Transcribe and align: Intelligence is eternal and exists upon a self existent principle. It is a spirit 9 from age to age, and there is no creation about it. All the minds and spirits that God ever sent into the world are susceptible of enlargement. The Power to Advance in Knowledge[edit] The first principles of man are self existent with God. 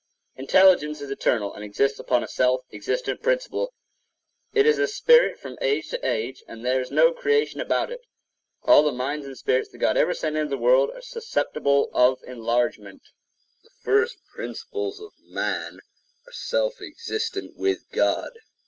Intelligence 0.35 0.99
is 0.99 1.11
eternal 1.11 1.53
and 1.53 1.63
exists 1.63 1.99
upon 1.99 2.23
a 2.23 2.27
self 2.27 2.61
existent 2.73 3.21
principle. 3.21 3.71
It 4.51 4.65
is 4.65 4.79
a 4.79 4.87
spirit 4.87 5.33
9 5.33 5.37
from 5.37 5.57
age 5.61 5.89
to 5.89 6.03
age, 6.03 6.43
and 6.47 6.65
there 6.65 6.81
is 6.81 6.89
no 6.89 7.13
creation 7.13 7.61
about 7.61 7.91
it. 7.91 8.01
All 8.63 8.81
the 8.81 8.91
minds 8.91 9.27
and 9.27 9.37
spirits 9.37 9.69
that 9.69 9.77
God 9.77 9.97
ever 9.97 10.15
sent 10.15 10.37
into 10.37 10.49
the 10.49 10.57
world 10.57 10.89
are 10.89 11.03
susceptible 11.03 11.91
of 11.93 12.17
enlargement. 12.25 13.03
The 13.61 13.69
Power 13.69 13.75
to 13.75 13.77
Advance 13.77 13.77
in 13.83 13.83
Knowledge[edit] 13.83 13.83
The 13.83 13.83
first 13.83 14.33
principles 14.35 14.99
of 15.01 15.11
man 15.29 15.79
are 16.25 16.33
self 16.33 16.81
existent 16.81 17.55
with 17.55 17.87
God. 17.91 18.31